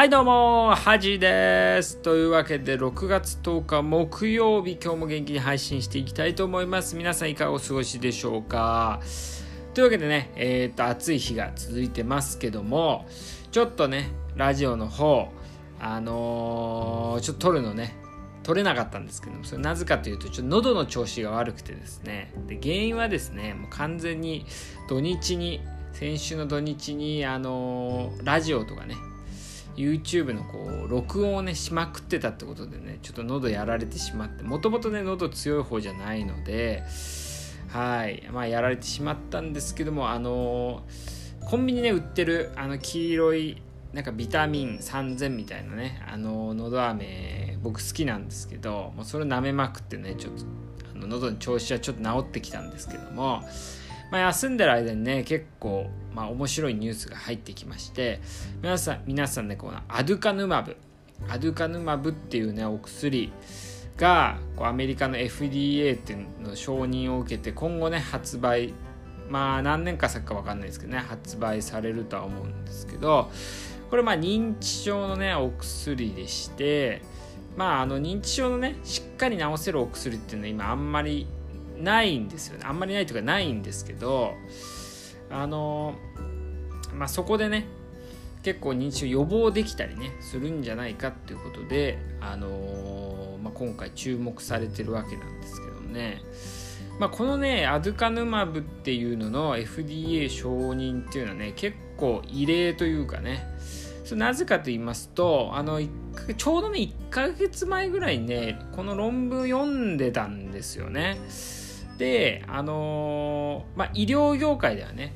[0.00, 1.98] はいどうも、はじです。
[1.98, 6.96] というわけで、6月10日木曜日、今日も元気に配信していきたいと思います。
[6.96, 9.02] 皆さんいかがお過ごしでしょうか？
[9.74, 13.04] というわけでね、えっ、と、暑い日が続いてますけども、
[13.50, 15.28] ちょっとね、ラジオの方、
[15.78, 17.94] あのー、ちょっと撮るのね、
[18.42, 24.46] 撮れなかったんですけども、それなぜかというと、ちょっと喉の調子が悪くてですね、で原因はですね、もう完全に
[24.88, 25.60] 土日に、
[25.92, 28.94] 先週の土日に、あのー、ラジオとかね、
[29.76, 36.82] YouTube のこう録音をねしまくってたってことでねちょっと喉やられてしまってもともとね喉強い方じゃないので
[37.68, 40.82] はいまあやられてしまったんですけどもあの
[41.48, 50.44] コンビニね売ってるあの黄色いなんかビタミン3000みたいなねあの喉飴僕好きなんですけどもうそれ舐めまくってねちょっと
[50.94, 53.42] あの喉の調子はちょっと治ってきたんですけども
[54.10, 58.20] まあ、休んでる間にね結構、まあ、面白いニュースが入ってきまして
[58.60, 60.76] 皆さん皆さんねこのアドカヌマブ。
[61.28, 63.30] アドカヌマブっていうねお薬
[63.96, 68.72] がこうアメリカの FDA っていうの承認を受けて今後ね発売
[69.28, 73.30] まあ何年か先か分かんないですけどね発売されるとは思うんですけど
[73.90, 77.02] これまあ認知症のねお薬でして
[77.56, 81.26] まああの認知症のねしっかり治せるお薬っていうのは今あんまり
[81.80, 84.34] ないんですよねあんまりないというかないんですけど
[85.30, 85.94] あの
[86.94, 87.66] まあそこでね
[88.42, 96.22] 結構認知症予防できたりねするんじゃないかっていうことで、あのまあ、今回注目されてるわけなんですけどね、
[96.98, 103.46] まあ、このねアドカヌマブっていうのの FDA 承認っていうのはね結構異例というかね
[104.12, 105.80] なぜかと言いますとあの
[106.36, 111.20] ちょうどね1ヶ月前ぐらいねこの論文読んでたんですよね。
[112.00, 115.12] であのー、まあ、医療業界ではね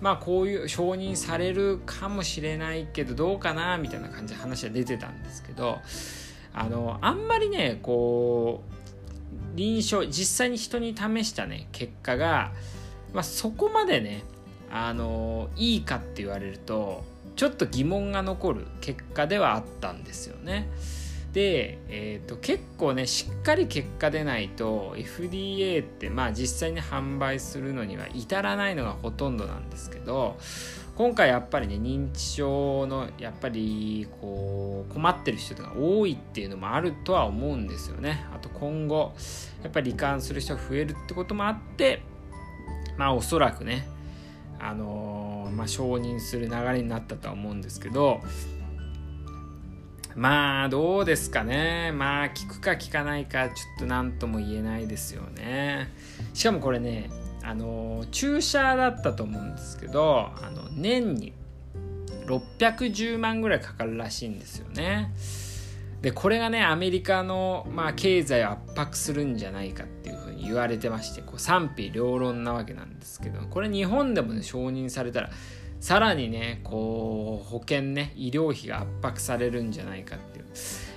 [0.00, 5.80] まあこういう承認されるかもしれないけどどうかなみたいな感じで話は出てたんですけど
[6.54, 12.52] あのあんまりねこう臨床実際に人に試したね結果が、
[13.12, 14.22] まあ、そこまでね
[14.70, 17.02] あのいいかって言われると
[17.34, 20.68] ちょっと疑問が残る結果ではあったんですよね。
[21.32, 30.38] で、えーと、結構ねしっかり結果出ないと FDA ってまあ実際に販売するのには至らないのがほとんどなんですけど
[30.96, 38.26] 今回やっぱりね認知症のやっぱりこう困ってる人が多いっていうのもあるとは思うんですよね。
[38.34, 39.14] あと今後
[39.62, 42.02] やっぱり罹患する人が増えるってこともあって
[42.96, 43.86] まあおそらくね
[44.58, 48.20] あのー、まあ、承認する流れになったとは思うんですけど
[50.18, 51.92] まあどうですかね。
[51.92, 55.94] まあ聞くか聞かないかちょっと何とも言えないですよね。
[56.34, 57.08] しかもこれね
[57.44, 61.32] あの注射だったと思うんですけどあの年に
[62.26, 65.14] 610万ぐらいかかるらしいんですよね。
[66.02, 75.30] でこれがねアメリカの、まあ、経済を圧迫するんじゃないかっていうふうに言われてましてこう賛否両論なわけなんですけどこれ日本でもね承認されたら
[75.80, 80.44] さらにねこう保険ね医療費が圧迫されるんじゃないかっていう。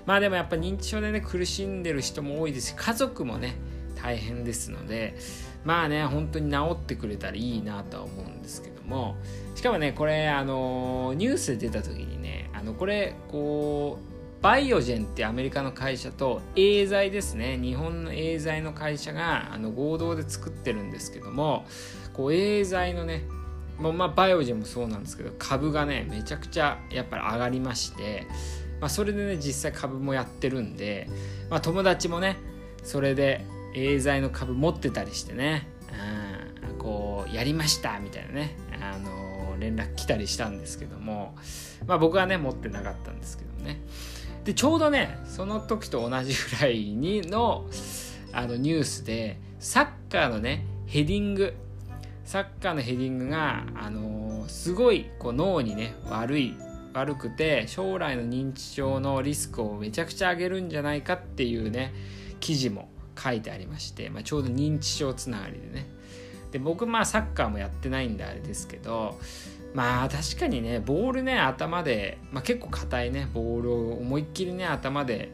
[0.06, 3.56] まあでもやっぱ認知症でね苦しんでる人も多いですし家族もね
[3.96, 5.16] 大変ですので
[5.64, 9.16] まあね本当に治ってくれたらいいなとは思うんですけども。
[9.56, 21.66] しかもねこれあのニュースで出た時にねあのこれこうバイオジェンってアメリカの会社とエーザイですね日本のエーザイの会社があの合同で作ってるんですけども
[22.14, 23.24] こうエーザイのね
[23.82, 28.28] もうまあバイオジェもそうなんですけど株がねめちゃくちゃやっぱり上がりまして、
[28.80, 31.10] まあ、それでね実際株もやってるんで、
[31.50, 32.38] まあ、友達もね
[32.84, 35.68] それでエーザイの株持ってたりしてね、
[36.70, 41.36] うん、こうやりましたみたいなね、あの連絡来たりしたんですけども、
[41.88, 43.80] まあ、僕はね持ってなかったんですけどね。
[44.44, 47.68] でちょうどねその時と同じぐらいにの
[48.34, 51.54] あのニュースでサッカーのねヘディング
[52.26, 56.56] サッカーのヘディングが、あのー、すごいこう脳にね悪い
[56.94, 61.94] 悪くて将来の認知症のリスクをめちゃくちゃ上げるんじゃないかっていうね
[62.40, 65.88] 記事も書いてありまして、まあ、ちょうど認知症つながりでね。
[66.52, 69.18] で僕まあサッカーもやってないんであれですけど
[69.74, 75.32] まあ確かにねボールね頭で、まあ、結構硬いねボールを思いっきりね頭で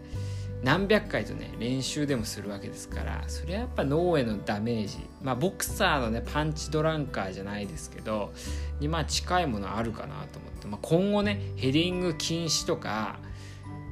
[0.63, 4.97] 何百回とね練習でもするわけですからそれはやっぱ脳へのダメージ。
[5.21, 8.33] まあボクサーのねパンチドランカーじゃないですけど
[8.79, 13.19] にまあ近いものあるかなと思って、まあ、今後ねヘディング禁止とか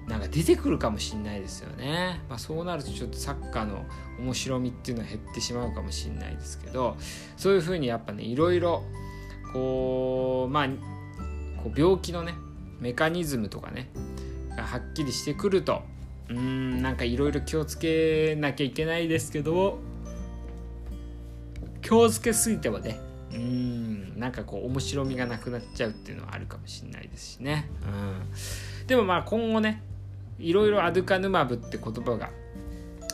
[0.07, 3.85] なんか出てくるかもしんないですよね、まあ、そうなるとちょっとサッカーの
[4.19, 6.95] 面白みっていうのは減ってしまうかもしんないですけど
[7.37, 8.83] そういうふうにやっぱねいろいろ
[9.51, 10.67] こうまあ
[11.63, 12.35] こう病気のね
[12.79, 13.89] メカニズムとかね
[14.55, 15.81] がはっきりしてくると
[16.29, 19.79] うんなんかいろいろ気をつけなきゃいけないですけど
[21.81, 22.99] 気をつけすぎてもね
[23.33, 27.69] うんなんかこう面白みがなくなっちゃうっていうのはあるかもしれないですしね、
[28.81, 29.83] うん、でもまあ今後ね
[30.39, 32.31] いろいろアドカヌマブって言葉が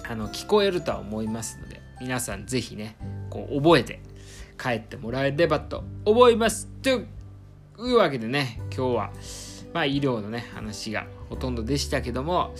[0.08, 2.96] あの聞こえるとは思いますので皆さん是非ね
[3.30, 4.00] こう覚えて
[4.62, 6.68] 帰ってもらえればと思います。
[6.84, 7.06] とい
[7.80, 9.12] うわけでね今日は
[9.74, 12.54] まあ医療のね話がほとんどでしたけども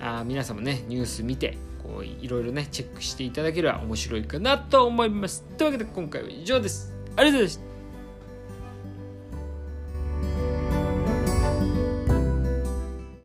[0.00, 5.44] あ皆さんもねニュース見てこういろいろねチェックしていただければ面白いかなと思います。
[5.56, 6.94] というわけで今回は以上です。
[7.16, 7.67] ありがとうございました。